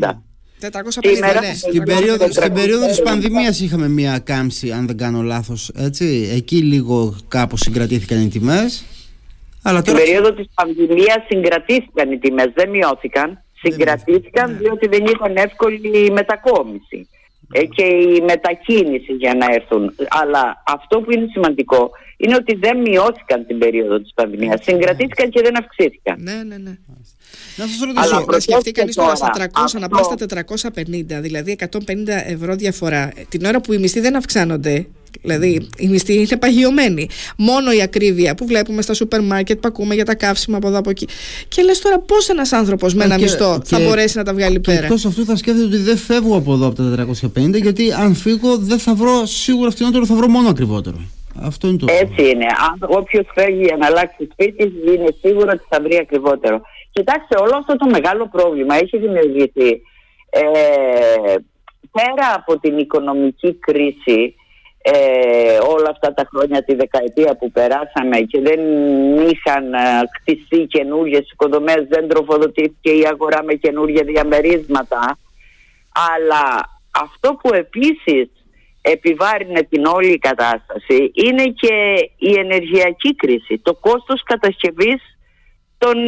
450. 0.00 0.22
450 0.60 1.14
Σήμερα 1.14 1.40
ναι. 1.40 1.54
Στην 1.54 1.82
450. 1.82 1.84
περίοδο, 1.84 2.32
στην 2.32 2.52
περίοδο 2.52 2.86
της 2.86 3.00
450. 3.00 3.04
πανδημίας 3.04 3.60
είχαμε 3.60 3.88
μία 3.88 4.18
κάμψη, 4.18 4.70
αν 4.70 4.86
δεν 4.86 4.96
κάνω 4.96 5.22
λάθος, 5.22 5.70
έτσι. 5.76 6.30
Εκεί 6.34 6.56
λίγο 6.56 7.16
κάπως 7.28 7.60
συγκρατήθηκαν 7.60 8.22
οι 8.22 8.28
τιμές. 8.28 8.84
Αλλά 9.62 9.80
Στην 9.80 9.92
τώρα... 9.92 10.04
περίοδο 10.04 10.32
της 10.32 10.46
πανδημίας 10.54 11.20
συγκρατήθηκαν 11.28 12.12
οι 12.12 12.18
τιμές, 12.18 12.50
δεν 12.54 12.68
μειώθηκαν. 12.70 13.42
Συγκρατήθηκαν 13.62 14.50
Ναι. 14.50 14.56
διότι 14.56 14.88
δεν 14.88 15.04
ήταν 15.06 15.36
εύκολη 15.36 16.06
η 16.06 16.10
μετακόμιση 16.10 17.08
ε, 17.52 17.64
και 17.64 17.82
η 17.84 18.20
μετακίνηση 18.26 19.12
για 19.12 19.34
να 19.34 19.46
έρθουν. 19.54 19.94
Αλλά 20.08 20.62
αυτό 20.66 21.00
που 21.00 21.12
είναι 21.12 21.26
σημαντικό 21.32 21.90
είναι 22.16 22.34
ότι 22.34 22.54
δεν 22.54 22.80
μειώθηκαν 22.80 23.46
την 23.46 23.58
περίοδο 23.58 24.00
της 24.00 24.12
πανδημίας. 24.14 24.60
Συγκρατήθηκαν 24.62 25.30
και 25.30 25.40
δεν 25.42 25.58
αυξήθηκαν. 25.58 26.16
Ναι, 26.22 26.42
ναι, 26.46 26.56
ναι. 26.56 26.76
Να 27.56 27.66
σας 27.66 27.80
ρωτήσω. 27.80 28.24
Να 28.30 28.40
σκεφτεί 28.40 28.72
κανείς 28.72 28.94
τώρα 28.94 29.14
στα 29.14 29.30
300 29.36 29.80
να 29.80 29.88
πάει 29.88 30.02
στα 30.02 30.16
450, 30.16 31.20
δηλαδή 31.20 31.56
150 31.60 31.68
ευρώ 32.26 32.54
διαφορά. 32.54 33.12
Την 33.28 33.44
ώρα 33.44 33.60
που 33.60 33.72
οι 33.72 33.78
μισθοί 33.78 34.00
δεν 34.00 34.16
αυξάνονται, 34.16 34.86
Δηλαδή, 35.20 35.68
οι 35.78 35.88
μισθοί 35.88 36.14
είναι 36.14 36.36
παγιωμένοι. 36.38 37.08
Μόνο 37.36 37.72
η 37.72 37.82
ακρίβεια 37.82 38.34
που 38.34 38.46
βλέπουμε 38.46 38.82
στα 38.82 38.94
σούπερ 38.94 39.22
μάρκετ 39.22 39.60
που 39.60 39.68
ακούμε 39.68 39.94
για 39.94 40.04
τα 40.04 40.14
καύσιμα 40.14 40.56
από 40.56 40.68
εδώ 40.68 40.78
από 40.78 40.90
εκεί. 40.90 41.08
Και 41.48 41.62
λες 41.62 41.80
τώρα, 41.80 41.98
πώς 41.98 42.28
ένας 42.28 42.52
άνθρωπος 42.52 42.94
με 42.94 43.04
ένα 43.04 43.18
μισθό 43.18 43.60
θα 43.64 43.80
μπορέσει 43.80 44.16
να 44.16 44.24
τα 44.24 44.34
βγάλει 44.34 44.60
πέρα; 44.60 44.82
Εκτός 44.82 45.04
αυτού, 45.04 45.24
θα 45.24 45.36
σκέφτεται 45.36 45.66
ότι 45.66 45.76
δεν 45.76 45.96
φεύγω 45.96 46.36
από 46.36 46.52
εδώ 46.52 46.66
από 46.66 46.74
τα 46.74 47.06
450, 47.34 47.62
γιατί 47.62 47.92
αν 47.92 48.14
φύγω, 48.14 48.56
δεν 48.56 48.78
θα 48.78 48.94
βρω 48.94 49.26
σίγουρα 49.26 49.70
φθηνότερο, 49.70 50.06
θα 50.06 50.14
βρω 50.14 50.28
μόνο 50.28 50.48
ακριβότερο. 50.48 50.96
Αυτό 51.42 51.68
είναι 51.68 51.76
το 51.76 51.86
Έτσι 51.90 52.30
είναι. 52.30 52.46
Όποιος 52.80 53.26
φεύγει 53.34 53.62
για 53.62 53.76
να 53.76 53.86
αλλάξει 53.86 54.28
σπίτι, 54.32 54.62
είναι 54.62 55.14
σίγουρο 55.20 55.50
ότι 55.52 55.64
θα 55.68 55.80
βρει 55.82 55.96
ακριβότερο. 55.96 56.60
Κοιτάξτε, 56.92 57.36
όλο 57.40 57.56
αυτό 57.56 57.76
το 57.76 57.86
μεγάλο 57.86 58.28
πρόβλημα 58.28 58.74
έχει 58.74 58.98
δημιουργηθεί 58.98 59.70
ε, 60.30 60.40
πέρα 61.92 62.34
από 62.34 62.58
την 62.58 62.78
οικονομική 62.78 63.54
κρίση 63.54 64.34
ε, 64.82 65.58
όλα 65.68 65.90
αυτά 65.90 66.14
τα 66.14 66.28
χρόνια, 66.30 66.64
τη 66.64 66.74
δεκαετία 66.74 67.36
που 67.36 67.50
περάσαμε 67.50 68.18
και 68.20 68.40
δεν 68.40 68.60
είχαν 69.30 69.72
ε, 69.72 69.78
κτιστεί 70.12 70.66
καινούριε 70.66 71.18
οικοδομές, 71.32 71.86
δεν 71.88 72.08
τροφοδοτήθηκε 72.08 72.90
η 72.90 73.06
αγορά 73.10 73.42
με 73.42 73.54
καινούργια 73.54 74.04
διαμερίσματα. 74.04 75.18
Αλλά 76.16 76.70
αυτό 76.90 77.34
που 77.34 77.54
επίσης 77.54 78.30
επιβάρυνε 78.80 79.62
την 79.62 79.84
όλη 79.84 80.18
κατάσταση 80.18 81.10
είναι 81.14 81.44
και 81.44 81.74
η 82.16 82.38
ενεργειακή 82.38 83.14
κρίση, 83.14 83.58
το 83.62 83.74
κόστος 83.74 84.22
κατασκευής 84.22 85.02
των, 85.78 86.06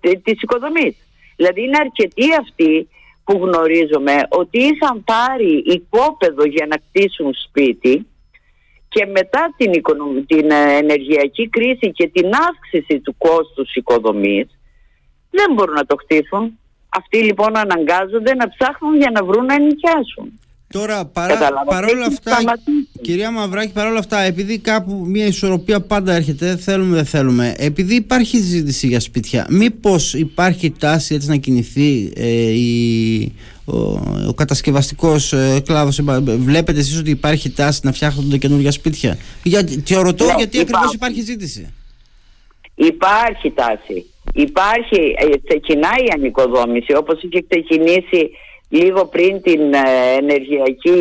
ε, 0.00 0.16
της 0.22 0.42
οικοδομής. 0.42 0.96
Δηλαδή 1.36 1.62
είναι 1.62 1.78
αρκετοί 1.78 2.24
αυτοί 2.40 2.88
που 3.30 3.38
γνωρίζουμε 3.44 4.14
ότι 4.28 4.58
είχαν 4.58 5.04
πάρει 5.04 5.62
οικόπεδο 5.66 6.44
για 6.44 6.66
να 6.66 6.76
κτίσουν 6.76 7.34
σπίτι 7.34 8.06
και 8.88 9.06
μετά 9.06 9.54
την, 9.56 9.72
την 10.26 10.50
ε, 10.50 10.76
ενεργειακή 10.76 11.48
κρίση 11.48 11.92
και 11.92 12.08
την 12.08 12.30
αύξηση 12.48 13.00
του 13.00 13.14
κόστους 13.18 13.74
οικοδομής 13.74 14.48
δεν 15.30 15.52
μπορούν 15.54 15.74
να 15.74 15.86
το 15.86 15.94
κτίσουν. 15.94 16.58
Αυτοί 16.88 17.18
λοιπόν 17.18 17.56
αναγκάζονται 17.56 18.34
να 18.34 18.48
ψάχνουν 18.48 18.96
για 18.96 19.10
να 19.10 19.24
βρουν 19.24 19.44
να 19.44 19.54
ενοικιάσουν. 19.54 20.40
Τώρα 20.72 21.04
παρά, 21.04 21.52
παρόλα 21.66 22.06
αυτά, 22.06 22.36
κυρία 23.00 23.30
Μαυράκη, 23.30 23.72
παρόλα 23.72 23.98
αυτά, 23.98 24.20
επειδή 24.20 24.58
κάπου 24.58 25.04
μια 25.06 25.26
ισορροπία 25.26 25.80
πάντα 25.80 26.14
έρχεται, 26.14 26.56
θέλουμε 26.56 26.96
δεν 26.96 27.04
θέλουμε, 27.04 27.54
επειδή 27.58 27.94
υπάρχει 27.94 28.38
ζήτηση 28.38 28.86
για 28.86 29.00
σπίτια, 29.00 29.46
μήπως 29.50 30.14
υπάρχει 30.14 30.70
τάση 30.70 31.14
έτσι 31.14 31.28
να 31.28 31.36
κινηθεί 31.36 32.12
ε, 32.16 32.50
η, 32.50 33.32
ο, 33.64 33.76
ο 34.28 34.34
κατασκευαστικός 34.34 35.32
ε, 35.32 35.62
κλάδος, 35.64 36.00
βλέπετε 36.22 36.78
εσείς 36.78 36.98
ότι 36.98 37.10
υπάρχει 37.10 37.50
τάση 37.50 37.80
να 37.82 37.92
φτιάχνονται 37.92 38.36
καινούργια 38.36 38.70
σπίτια; 38.70 39.18
Για, 39.42 39.62
και 39.62 39.96
ρωτώ 39.96 40.24
ναι, 40.24 40.34
γιατί 40.36 40.56
υπάρχει. 40.56 40.60
ακριβώς 40.62 40.92
υπάρχει 40.92 41.20
ζήτηση. 41.20 41.74
Υπάρχει 42.74 43.50
τάση. 43.50 44.06
Υπάρχει, 44.34 45.14
ε, 45.18 45.36
ξεκινάει 45.48 46.04
η 46.06 46.10
ανοικοδόμηση 46.14 46.94
όπως 46.94 47.22
είχε 47.22 47.44
ξεκινήσει 47.48 48.30
λίγο 48.70 49.06
πριν 49.06 49.42
την 49.42 49.74
ε, 49.74 50.14
ενεργειακή 50.16 51.00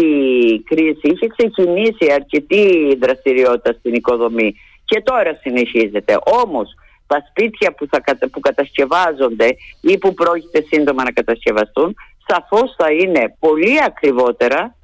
κρίση 0.66 1.02
είχε 1.02 1.28
ξεκινήσει 1.28 2.12
αρκετή 2.14 2.98
δραστηριότητα 3.02 3.76
στην 3.80 3.94
οικοδομή 3.94 4.56
και 4.86 5.02
τώρα 5.02 5.34
συνεχίζεται. 5.42 6.20
Όμως 6.44 6.74
τα 7.08 7.26
σπίτια 7.30 7.74
που, 7.74 7.88
θα, 7.92 8.02
που 8.32 8.40
κατασκευάζονται 8.40 9.48
ή 9.82 9.98
που 9.98 10.14
πρόκειται 10.14 10.66
σύντομα 10.72 11.04
να 11.04 11.12
κατασκευαστούν 11.12 11.96
σαφώς 12.28 12.76
θα 12.78 12.92
είναι 12.92 13.36
πολύ 13.40 13.84
ακριβότερα 13.84 14.76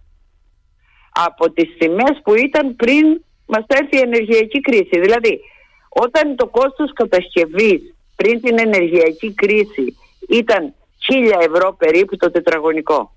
από 1.28 1.52
τις 1.52 1.78
τιμές 1.78 2.20
που 2.24 2.34
ήταν 2.36 2.76
πριν 2.76 3.22
μας 3.46 3.66
έρθει 3.68 3.98
η 3.98 4.00
ενεργειακή 4.00 4.62
κρίση. 4.62 5.00
Δηλαδή 5.00 5.40
όταν 5.90 6.36
το 6.36 6.48
κόστος 6.48 6.94
κατασκευής 6.94 7.96
πριν 8.16 8.42
την 8.42 8.60
ενεργειακή 8.60 9.34
κρίση 9.34 9.98
ήταν 10.30 10.74
1000 11.10 11.50
ευρώ 11.50 11.74
περίπου 11.74 12.18
το 12.18 12.32
τετραγωνικό. 12.32 13.16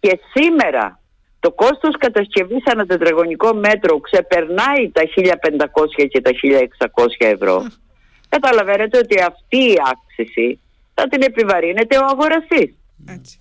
Και 0.00 0.20
σήμερα 0.34 1.00
το 1.40 1.52
κόστος 1.52 1.96
κατασκευής 1.98 2.66
ανά 2.66 2.86
τετραγωνικό 2.86 3.54
μέτρο 3.54 4.00
ξεπερνάει 4.00 4.90
τα 4.92 5.02
1500 5.02 6.08
και 6.08 6.20
τα 6.20 6.30
1600 6.30 7.04
ευρώ. 7.18 7.66
Καταλαβαίνετε 8.28 8.98
ότι 8.98 9.20
αυτή 9.20 9.56
η 9.56 9.76
αύξηση 9.90 10.60
θα 10.94 11.08
την 11.08 11.22
επιβαρύνεται 11.22 11.96
ο 11.98 12.04
αγοραστής. 12.04 12.74
Έτσι. 13.08 13.38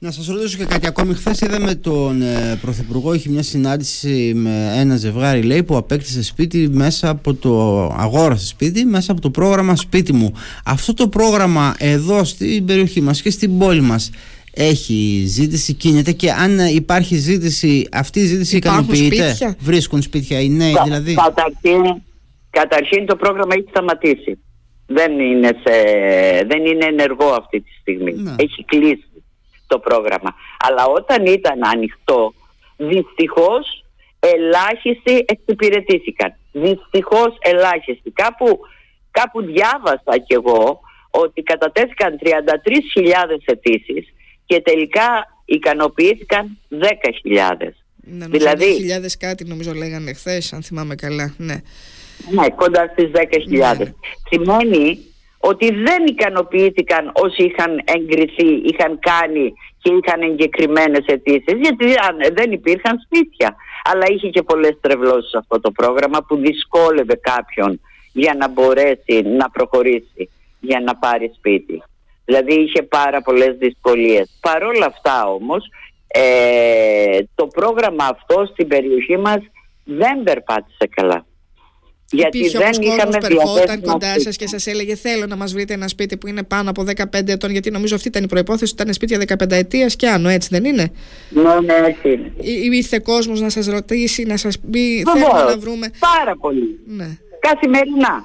Να 0.00 0.10
σας 0.10 0.26
ρωτήσω 0.26 0.58
και 0.58 0.64
κάτι 0.64 0.86
ακόμη. 0.86 1.14
Χθες 1.14 1.40
είδαμε 1.40 1.74
τον 1.74 2.22
ε, 2.22 2.58
Πρωθυπουργό, 2.60 3.14
είχε 3.14 3.28
μια 3.28 3.42
συνάντηση 3.42 4.32
με 4.34 4.72
ένα 4.76 4.96
ζευγάρι 4.96 5.42
λέει 5.42 5.62
που 5.62 5.76
απέκτησε 5.76 6.22
σπίτι 6.22 6.68
μέσα 6.68 7.08
από 7.08 7.34
το 7.34 7.82
αγόρασε 7.96 8.46
σπίτι 8.46 8.84
μέσα 8.84 9.12
από 9.12 9.20
το 9.20 9.30
πρόγραμμα 9.30 9.76
σπίτι 9.76 10.12
μου. 10.12 10.32
Αυτό 10.64 10.94
το 10.94 11.08
πρόγραμμα 11.08 11.74
εδώ 11.78 12.24
στην 12.24 12.64
περιοχή 12.64 13.00
μας 13.00 13.22
και 13.22 13.30
στην 13.30 13.58
πόλη 13.58 13.80
μας 13.80 14.10
έχει 14.54 15.24
ζήτηση, 15.26 15.72
κίνεται 15.72 16.12
και 16.12 16.30
αν 16.30 16.58
υπάρχει 16.74 17.16
ζήτηση, 17.16 17.88
αυτή 17.92 18.20
η 18.20 18.26
ζήτηση 18.26 18.56
ικανοποιείται; 18.56 19.36
Βρίσκουν 19.58 20.02
σπίτια 20.02 20.40
οι 20.40 20.48
νέοι 20.48 20.74
δηλαδή; 20.84 21.14
Καταρχήν, 21.14 22.02
καταρχήν 22.50 23.06
το 23.06 23.16
πρόγραμμα 23.16 23.54
έχει 23.54 23.66
σταματήσει. 23.68 24.38
Δεν 24.86 25.18
είναι, 25.18 25.46
σε, 25.46 25.72
δεν 26.46 26.64
είναι 26.66 26.84
ενεργό 26.84 27.26
αυτή 27.38 27.60
τη 27.60 27.70
στιγμή. 27.80 28.12
Ναι. 28.12 28.34
Έχει 28.38 28.64
κλείσει 28.64 29.07
το 29.68 29.78
πρόγραμμα. 29.78 30.34
Αλλά 30.58 30.86
όταν 30.86 31.26
ήταν 31.26 31.58
ανοιχτό, 31.74 32.34
δυστυχώς 32.76 33.84
ελάχιστοι 34.20 35.24
εξυπηρετήθηκαν. 35.26 36.34
Δυστυχώς 36.52 37.36
ελάχιστοι. 37.40 38.10
Κάπου, 38.10 38.58
κάπου 39.10 39.42
διάβασα 39.42 40.18
κι 40.26 40.34
εγώ 40.34 40.80
ότι 41.10 41.42
κατατέθηκαν 41.42 42.18
33.000 42.22 42.28
αιτήσεις 43.44 44.14
και 44.46 44.60
τελικά 44.60 45.26
ικανοποιήθηκαν 45.44 46.58
10.000. 46.70 47.74
Ναι, 48.10 48.26
δηλαδή, 48.26 48.92
10.000 49.02 49.06
κάτι 49.18 49.44
νομίζω 49.44 49.72
λέγανε 49.72 50.12
χθες, 50.12 50.52
αν 50.52 50.62
θυμάμαι 50.62 50.94
καλά. 50.94 51.34
Ναι, 51.36 51.60
ναι 52.30 52.48
κοντά 52.48 52.90
στις 52.92 53.10
10.000. 53.14 53.76
Ναι. 53.78 53.92
Σημαίνει 54.30 54.98
ότι 55.38 55.74
δεν 55.74 56.06
ικανοποιήθηκαν 56.06 57.10
όσοι 57.14 57.42
είχαν 57.42 57.80
εγκριθεί, 57.84 58.48
είχαν 58.64 58.98
κάνει 58.98 59.52
και 59.82 59.92
είχαν 59.92 60.22
εγκεκριμένες 60.22 61.04
αιτήσεις, 61.06 61.58
γιατί 61.60 61.94
δεν 62.32 62.52
υπήρχαν 62.52 62.98
σπίτια. 63.04 63.56
Αλλά 63.84 64.04
είχε 64.08 64.28
και 64.28 64.42
πολλές 64.42 64.78
τρευλώσεις 64.80 65.34
αυτό 65.34 65.60
το 65.60 65.70
πρόγραμμα 65.70 66.24
που 66.28 66.36
δυσκόλευε 66.36 67.14
κάποιον 67.14 67.80
για 68.12 68.34
να 68.34 68.48
μπορέσει 68.48 69.22
να 69.22 69.50
προχωρήσει, 69.50 70.30
για 70.60 70.80
να 70.80 70.96
πάρει 70.96 71.32
σπίτι. 71.36 71.82
Δηλαδή 72.24 72.54
είχε 72.54 72.82
πάρα 72.82 73.22
πολλές 73.22 73.56
δυσκολίες. 73.58 74.38
Παρόλα 74.40 74.86
αυτά 74.86 75.26
όμως, 75.28 75.70
ε, 76.06 77.18
το 77.34 77.46
πρόγραμμα 77.46 78.04
αυτό 78.04 78.46
στην 78.52 78.68
περιοχή 78.68 79.16
μας 79.16 79.38
δεν 79.84 80.22
περπάτησε 80.22 80.88
καλά. 80.90 81.26
Γιατί 82.10 82.38
Υπήρχε 82.38 82.58
δεν 82.58 82.82
είχαμε 82.82 83.18
ερχόταν 83.22 83.80
κοντά 83.80 84.20
σας 84.20 84.36
και 84.36 84.46
σας 84.46 84.66
έλεγε: 84.66 84.94
Θέλω 84.94 85.26
να 85.26 85.36
μας 85.36 85.52
βρείτε 85.52 85.74
ένα 85.74 85.88
σπίτι 85.88 86.16
που 86.16 86.26
είναι 86.26 86.42
πάνω 86.42 86.70
από 86.70 86.84
15 86.96 87.28
ετών. 87.28 87.50
Γιατί 87.50 87.70
νομίζω 87.70 87.94
αυτή 87.94 88.08
ήταν 88.08 88.22
η 88.22 88.26
προπόθεση 88.26 88.72
ότι 88.72 88.82
ήταν 88.82 88.94
σπίτια 88.94 89.36
15 89.44 89.50
ετίας 89.50 89.96
και 89.96 90.08
άνω, 90.08 90.28
έτσι 90.28 90.48
δεν 90.52 90.64
είναι; 90.64 90.92
Ναι, 91.28 91.60
ναι, 91.60 91.74
έτσι 91.74 92.12
είναι. 92.12 92.32
Ήρθε 92.76 92.98
κόσμος 92.98 93.40
να 93.40 93.48
σας 93.48 93.66
ρωτήσει, 93.66 94.22
να 94.22 94.36
σας 94.36 94.58
πει: 94.70 95.04
Θέλουμε 95.12 95.42
να 95.42 95.58
βρούμε. 95.58 95.90
Πάρα 95.98 96.36
πολύ. 96.36 96.80
Ναι. 96.86 97.18
Καθημερινά. 97.40 98.24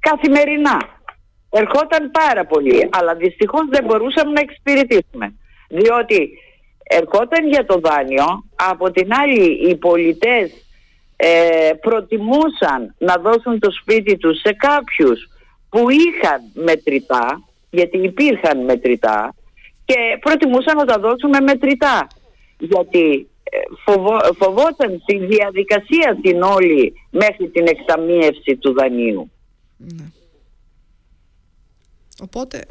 Καθημερινά. 0.00 0.98
Ερχόταν 1.50 2.10
πάρα 2.10 2.46
πολύ. 2.46 2.88
Αλλά 2.90 3.14
δυστυχώς 3.14 3.62
δεν 3.70 3.84
μπορούσαμε 3.84 4.32
να 4.32 4.40
εξυπηρετήσουμε. 4.40 5.34
Διότι 5.68 6.30
ερχόταν 6.82 7.48
για 7.48 7.64
το 7.66 7.80
δάνειο, 7.82 8.44
από 8.54 8.90
την 8.90 9.08
άλλη 9.12 9.68
οι 9.68 9.76
πολιτές 9.76 10.50
ε, 11.22 11.72
προτιμούσαν 11.80 12.94
να 12.98 13.16
δώσουν 13.16 13.58
το 13.58 13.70
σπίτι 13.70 14.16
τους 14.16 14.40
σε 14.40 14.52
κάποιους 14.52 15.28
που 15.68 15.86
είχαν 15.90 16.40
μετρητά, 16.52 17.42
γιατί 17.70 17.98
υπήρχαν 17.98 18.64
μετρητά, 18.64 19.34
και 19.84 19.96
προτιμούσαν 20.20 20.76
να 20.76 20.84
τα 20.84 20.98
δώσουν 20.98 21.28
με 21.28 21.40
μετρητά. 21.40 22.06
Γιατί 22.58 23.28
ε, 23.42 23.58
φοβό, 23.84 24.18
φοβόταν 24.38 25.02
τη 25.06 25.18
διαδικασία 25.18 26.18
την 26.22 26.42
όλη 26.42 26.92
μέχρι 27.10 27.48
την 27.48 27.66
εκταμίευση 27.66 28.56
του 28.56 28.72
δανείου. 28.72 29.30
Ναι. 29.76 30.04
Οπότε 32.22 32.64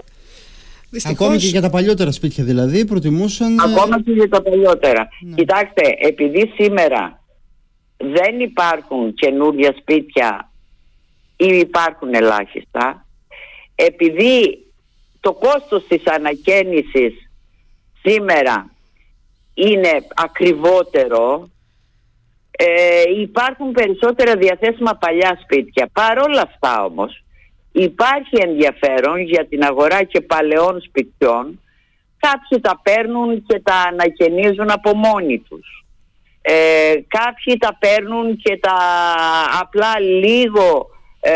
Δυστυχώς... 0.90 1.20
Ακόμη 1.20 1.38
και 1.38 1.48
για 1.48 1.62
τα 1.62 1.70
παλιότερα 1.70 2.12
σπίτια 2.12 2.44
δηλαδή 2.44 2.86
προτιμούσαν... 2.86 3.58
Ε, 3.58 3.64
Ακόμα 3.64 4.02
και 4.02 4.12
για 4.12 4.30
τα 4.30 4.42
παλιότερα. 4.42 5.08
Ναι. 5.22 5.36
Κοιτάξτε, 5.36 5.82
επειδή 6.00 6.54
σήμερα 6.56 7.19
δεν 8.00 8.40
υπάρχουν 8.40 9.14
καινούργια 9.14 9.76
σπίτια 9.80 10.52
ή 11.38 11.46
υπάρχουν 11.46 12.14
ελάχιστα 12.14 13.06
επειδή 13.76 14.66
το 15.20 15.34
κόστος 15.34 15.88
της 15.88 16.08
ανακαίνησης 16.08 17.14
σήμερα 18.02 18.70
είναι 19.54 20.06
ακριβότερο 20.16 21.50
ε, 22.52 23.04
υπάρχουν 23.22 23.72
περισσότερα 23.72 24.36
διαθέσιμα 24.36 24.96
παλιά 24.96 25.40
σπίτια. 25.44 25.90
Παρ' 25.94 26.18
όλα 26.18 26.42
αυτά 26.42 26.84
όμως 26.84 27.24
υπάρχει 27.72 28.38
ενδιαφέρον 28.42 29.20
για 29.20 29.46
την 29.46 29.64
αγορά 29.64 30.04
και 30.04 30.22
παλαιών 30.22 30.82
σπιτιών. 30.82 31.62
Κάποιοι 32.20 32.60
τα 32.62 32.80
παίρνουν 32.84 33.46
και 33.48 33.60
τα 33.60 33.76
ανακαινίζουν 33.76 34.72
από 34.72 34.96
μόνοι 34.96 35.40
τους. 35.40 35.79
Ε, 36.42 36.94
κάποιοι 37.08 37.58
τα 37.58 37.78
παίρνουν 37.80 38.38
και 38.38 38.58
τα 38.58 38.78
απλά 39.62 40.00
λίγο 40.00 40.90
ε, 41.20 41.32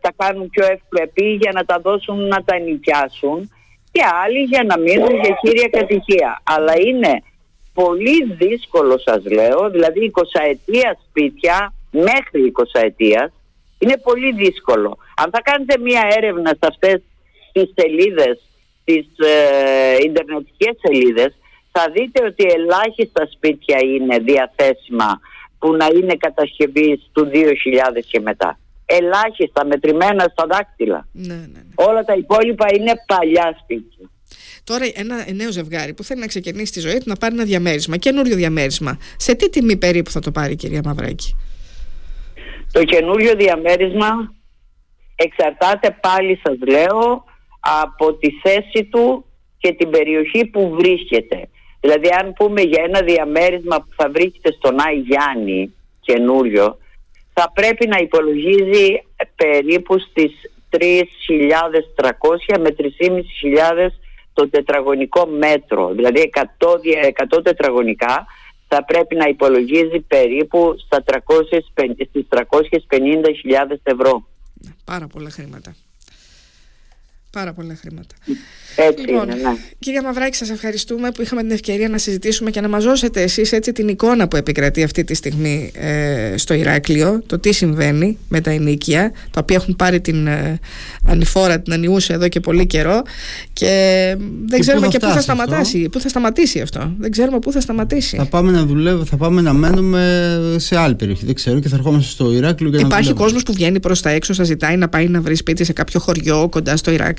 τα 0.00 0.12
κάνουν 0.16 0.50
πιο 0.50 0.66
ευπρεπή 0.66 1.32
για 1.32 1.52
να 1.54 1.64
τα 1.64 1.78
δώσουν 1.78 2.26
να 2.26 2.44
τα 2.44 2.58
νοικιάσουν 2.58 3.50
και 3.92 4.00
άλλοι 4.24 4.42
για 4.42 4.64
να 4.64 4.78
μείνουν 4.78 5.14
για 5.20 5.38
κύρια 5.42 5.68
κατοικία. 5.68 6.42
Αλλά 6.44 6.72
είναι 6.78 7.22
πολύ 7.74 8.34
δύσκολο 8.38 8.98
σας 8.98 9.24
λέω, 9.24 9.70
δηλαδή 9.70 10.12
20 10.14 10.22
ετία 10.50 10.98
σπίτια 11.08 11.72
μέχρι 11.90 12.52
20 12.74 12.80
ετία 12.82 13.32
είναι 13.78 13.96
πολύ 14.02 14.32
δύσκολο. 14.32 14.98
Αν 15.16 15.30
θα 15.30 15.40
κάνετε 15.42 15.78
μία 15.78 16.02
έρευνα 16.16 16.48
σε 16.48 16.66
αυτές 16.68 17.02
τις 17.52 17.72
σελίδες, 17.74 18.40
τις 18.84 19.06
ε, 19.16 19.96
ιντερνετικές 20.04 20.74
σελίδες, 20.82 21.34
θα 21.72 21.90
δείτε 21.94 22.24
ότι 22.24 22.44
ελάχιστα 22.56 23.28
σπίτια 23.32 23.78
είναι 23.78 24.18
διαθέσιμα 24.18 25.20
που 25.58 25.76
να 25.76 25.86
είναι 25.94 26.14
κατασκευή 26.16 27.00
του 27.12 27.30
2000 27.32 27.36
και 28.10 28.20
μετά. 28.20 28.58
Ελάχιστα, 28.86 29.66
μετρημένα 29.66 30.26
στα 30.32 30.46
δάκτυλα. 30.46 31.08
Ναι, 31.12 31.34
ναι, 31.34 31.40
ναι. 31.40 31.60
Όλα 31.74 32.04
τα 32.04 32.14
υπόλοιπα 32.14 32.66
είναι 32.74 32.92
παλιά 33.06 33.58
σπίτια. 33.62 34.10
Τώρα, 34.64 34.84
ένα 34.94 35.24
νέο 35.32 35.50
ζευγάρι 35.50 35.94
που 35.94 36.02
θέλει 36.02 36.20
να 36.20 36.26
ξεκινήσει 36.26 36.72
τη 36.72 36.80
ζωή 36.80 36.98
του 36.98 37.04
να 37.06 37.16
πάρει 37.16 37.34
ένα 37.34 37.44
διαμέρισμα, 37.44 37.96
καινούριο 37.96 38.36
διαμέρισμα. 38.36 38.98
Σε 39.16 39.34
τι 39.34 39.50
τιμή 39.50 39.76
περίπου 39.76 40.10
θα 40.10 40.20
το 40.20 40.30
πάρει, 40.30 40.56
κυρία 40.56 40.80
Μαυράκη; 40.84 41.36
Το 42.72 42.84
καινούριο 42.84 43.34
διαμέρισμα 43.36 44.34
εξαρτάται 45.14 45.96
πάλι 46.00 46.40
σας 46.44 46.56
λέω 46.68 47.24
από 47.60 48.14
τη 48.14 48.30
θέση 48.42 48.84
του 48.90 49.24
και 49.58 49.72
την 49.72 49.90
περιοχή 49.90 50.46
που 50.46 50.74
βρίσκεται. 50.78 51.48
Δηλαδή 51.80 52.08
αν 52.20 52.32
πούμε 52.32 52.60
για 52.60 52.82
ένα 52.86 53.00
διαμέρισμα 53.02 53.76
που 53.76 53.88
θα 53.96 54.10
βρίσκεται 54.10 54.52
στον 54.52 54.80
Άι 54.80 54.98
Γιάννη 54.98 55.74
καινούριο 56.00 56.78
θα 57.32 57.50
πρέπει 57.54 57.86
να 57.86 57.96
υπολογίζει 57.96 59.02
περίπου 59.36 59.98
στις 59.98 60.32
3.300 60.70 62.60
με 62.60 62.74
3.500 62.78 62.86
το 64.32 64.48
τετραγωνικό 64.48 65.26
μέτρο. 65.26 65.92
Δηλαδή 65.94 66.30
100, 66.34 66.42
100 67.36 67.44
τετραγωνικά 67.44 68.26
θα 68.68 68.84
πρέπει 68.84 69.16
να 69.16 69.26
υπολογίζει 69.28 70.00
περίπου 70.00 70.74
στα 70.84 71.02
350, 71.06 71.14
στις 72.08 72.26
350.000 72.28 72.38
ευρώ. 73.82 74.28
Πάρα 74.84 75.06
πολλά 75.06 75.30
χρήματα. 75.30 75.74
Πάρα 77.32 77.52
πολλά 77.52 77.76
χρήματα. 77.80 78.14
Έτσι 78.76 79.06
λοιπόν, 79.06 79.22
είναι, 79.22 79.34
ναι. 79.34 79.56
Κυρία 79.78 80.02
Μαυράκη, 80.02 80.36
σας 80.36 80.50
ευχαριστούμε 80.50 81.10
που 81.10 81.22
είχαμε 81.22 81.40
την 81.42 81.50
ευκαιρία 81.50 81.88
να 81.88 81.98
συζητήσουμε 81.98 82.50
και 82.50 82.60
να 82.60 82.68
μας 82.68 82.84
δώσετε 82.84 83.22
εσείς 83.22 83.52
έτσι 83.52 83.72
την 83.72 83.88
εικόνα 83.88 84.28
που 84.28 84.36
επικρατεί 84.36 84.82
αυτή 84.82 85.04
τη 85.04 85.14
στιγμή 85.14 85.70
ε, 85.74 86.34
στο 86.36 86.54
Ηράκλειο, 86.54 87.22
το 87.26 87.38
τι 87.38 87.52
συμβαίνει 87.52 88.18
με 88.28 88.40
τα 88.40 88.50
ενίκια, 88.50 89.12
τα 89.30 89.40
οποία 89.40 89.56
έχουν 89.56 89.76
πάρει 89.76 90.00
την 90.00 90.26
ε, 90.26 90.58
ανηφόρα, 91.06 91.60
την 91.60 91.72
ανιούσα 91.72 92.14
εδώ 92.14 92.28
και 92.28 92.40
πολύ 92.40 92.66
καιρό 92.66 93.02
και 93.52 94.14
δεν 94.18 94.48
και 94.48 94.58
ξέρουμε 94.58 94.86
πού 94.86 94.92
και 94.92 94.98
πού 94.98 95.08
θα 95.08 95.20
σταματήσει, 95.20 95.88
πού 95.88 96.00
θα 96.00 96.08
σταματήσει 96.08 96.60
αυτό; 96.60 96.94
Δεν 96.98 97.10
ξέρουμε 97.10 97.38
πού 97.38 97.52
θα 97.52 97.60
σταματήσει. 97.60 98.16
Θα 98.16 98.26
πάμε 98.26 98.50
να 98.50 98.64
δουλεύουμε, 98.64 99.04
θα 99.04 99.16
πάμε 99.16 99.40
να 99.40 99.52
μένουμε 99.52 100.38
σε 100.56 100.76
άλλη 100.76 100.94
περιοχή, 100.94 101.24
δεν 101.24 101.34
ξέρω 101.34 101.60
και 101.60 101.68
θα 101.68 101.76
ερχόμαστε 101.76 102.10
στο 102.10 102.32
Ηράκλειο 102.32 102.70
και 102.70 102.80
Υπάρχει 102.80 103.12
κόσμος 103.12 103.42
που 103.42 103.52
βγαίνει 103.52 103.80
προς 103.80 104.00
τα 104.00 104.10
έξω, 104.10 104.32
σας 104.32 104.46
ζητάει 104.46 104.76
να 104.76 104.88
πάει 104.88 105.08
να 105.08 105.20
βρει 105.20 105.34
σπίτι 105.34 105.64
σε 105.64 105.72
κάποιο 105.72 106.00
χωριό 106.00 106.48
κοντά 106.50 106.76
στο 106.76 106.90
Ηράκλειο. 106.90 107.18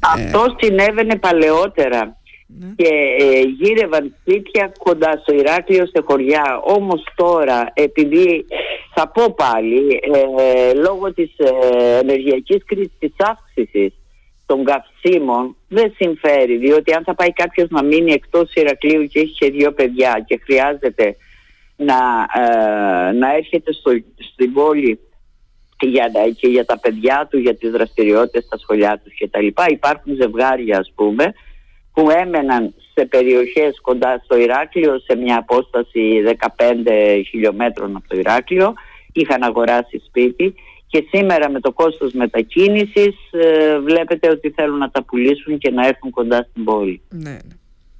Αυτό 0.00 0.44
ε, 0.44 0.66
συνέβαινε 0.66 1.16
παλαιότερα 1.16 2.16
ναι. 2.46 2.66
και 2.76 2.88
ε, 3.18 3.40
γύρευαν 3.40 4.14
σπίτια 4.20 4.72
κοντά 4.78 5.20
στο 5.22 5.34
Ηράκλειο 5.34 5.86
σε 5.86 6.02
χωριά. 6.06 6.60
Όμως 6.64 7.06
τώρα 7.14 7.70
επειδή 7.74 8.46
θα 8.94 9.08
πω 9.08 9.34
πάλι 9.34 10.00
ε, 10.12 10.74
λόγω 10.74 11.12
της 11.12 11.30
ε, 11.36 11.98
ενεργειακής 11.98 12.64
κρίσης 12.64 12.98
της 12.98 13.12
αύξησης 13.18 13.92
των 14.46 14.64
καυσίμων 14.64 15.56
δεν 15.68 15.94
συμφέρει 15.96 16.56
διότι 16.56 16.92
αν 16.92 17.04
θα 17.04 17.14
πάει 17.14 17.32
κάποιος 17.32 17.68
να 17.70 17.82
μείνει 17.82 18.12
εκτός 18.12 18.52
Ηρακλείου 18.54 19.06
και 19.06 19.20
έχει 19.20 19.32
και 19.32 19.50
δύο 19.50 19.72
παιδιά 19.72 20.24
και 20.26 20.40
χρειάζεται 20.44 21.16
να, 21.76 21.94
ε, 22.42 23.12
να 23.12 23.34
έρχεται 23.34 23.72
στο, 23.72 23.90
στην 24.32 24.52
πόλη 24.52 25.00
για, 25.80 26.10
και 26.36 26.48
για 26.48 26.64
τα 26.64 26.78
παιδιά 26.78 27.28
του, 27.30 27.38
για 27.38 27.56
τις 27.56 27.70
δραστηριότητες 27.70 28.44
στα 28.44 28.58
σχολιά 28.58 29.00
τους 29.04 29.14
και 29.14 29.28
τα 29.28 29.40
λοιπά. 29.40 29.64
Υπάρχουν 29.68 30.14
ζευγάρια 30.14 30.78
ας 30.78 30.92
πούμε 30.94 31.34
που 31.92 32.10
έμεναν 32.10 32.74
σε 32.94 33.04
περιοχές 33.04 33.80
κοντά 33.80 34.20
στο 34.24 34.36
Ηράκλειο 34.38 34.98
σε 34.98 35.16
μια 35.16 35.36
απόσταση 35.38 36.22
15 36.56 37.22
χιλιόμετρων 37.28 37.96
από 37.96 38.08
το 38.08 38.18
Ηράκλειο 38.18 38.74
είχαν 39.12 39.42
αγοράσει 39.42 40.02
σπίτι 40.06 40.54
και 40.86 41.04
σήμερα 41.10 41.50
με 41.50 41.60
το 41.60 41.72
κόστος 41.72 42.12
μετακίνησης 42.12 43.14
ε, 43.30 43.78
βλέπετε 43.78 44.30
ότι 44.30 44.50
θέλουν 44.50 44.78
να 44.78 44.90
τα 44.90 45.02
πουλήσουν 45.02 45.58
και 45.58 45.70
να 45.70 45.86
έρθουν 45.86 46.10
κοντά 46.10 46.46
στην 46.50 46.64
πόλη. 46.64 47.00
Ναι, 47.08 47.38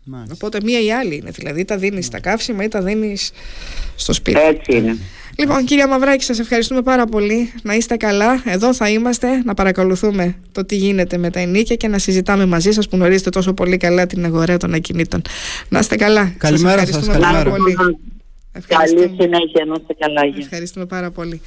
ναι. 0.04 0.22
Οπότε 0.32 0.58
μία 0.62 0.80
ή 0.80 0.92
άλλη 0.92 1.16
είναι. 1.16 1.30
Δηλαδή 1.30 1.64
τα 1.64 1.76
δίνεις 1.76 2.06
στα 2.06 2.20
καύσιμα 2.20 2.64
ή 2.64 2.68
τα 2.68 2.82
δίνεις 2.82 3.32
στο 3.96 4.12
σπίτι. 4.12 4.40
Έτσι 4.40 4.76
είναι. 4.76 4.98
Λοιπόν, 5.38 5.64
κυρία 5.64 5.88
Μαυράκη, 5.88 6.24
σας 6.24 6.38
ευχαριστούμε 6.38 6.82
πάρα 6.82 7.06
πολύ. 7.06 7.52
Να 7.62 7.74
είστε 7.74 7.96
καλά. 7.96 8.42
Εδώ 8.44 8.74
θα 8.74 8.88
είμαστε 8.90 9.42
να 9.44 9.54
παρακολουθούμε 9.54 10.34
το 10.52 10.64
τι 10.64 10.76
γίνεται 10.76 11.16
με 11.16 11.30
τα 11.30 11.40
ενίκια 11.40 11.76
και 11.76 11.88
να 11.88 11.98
συζητάμε 11.98 12.46
μαζί 12.46 12.72
σας 12.72 12.88
που 12.88 12.96
γνωρίζετε 12.96 13.30
τόσο 13.30 13.54
πολύ 13.54 13.76
καλά 13.76 14.06
την 14.06 14.24
αγορά 14.24 14.56
των 14.56 14.74
ακινήτων. 14.74 15.22
Να 15.68 15.78
είστε 15.78 15.96
καλά. 15.96 16.34
Καλημέρα 16.38 16.78
σας. 16.78 16.88
Ευχαριστούμε 16.88 17.18
καλημέρα. 17.18 17.50
πάρα 17.50 17.56
πολύ. 17.56 17.74
Καλή 18.66 19.14
συνέχεια, 19.20 19.64
να 19.64 19.74
είστε 19.80 19.94
καλά. 19.98 20.20
Ευχαριστούμε 20.38 20.86
πάρα 20.86 21.10
πολύ. 21.10 21.40